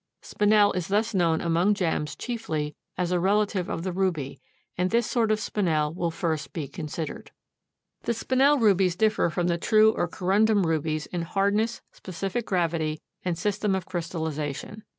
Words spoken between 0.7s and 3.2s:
is thus known among gems chiefly as a